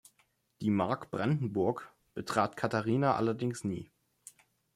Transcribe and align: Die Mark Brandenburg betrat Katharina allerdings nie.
Die 0.61 0.71
Mark 0.71 1.11
Brandenburg 1.11 1.91
betrat 2.15 2.57
Katharina 2.57 3.17
allerdings 3.17 3.63
nie. 3.63 3.91